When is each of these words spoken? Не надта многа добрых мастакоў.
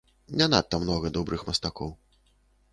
Не 0.39 0.47
надта 0.53 0.79
многа 0.85 1.13
добрых 1.19 1.45
мастакоў. 1.53 1.95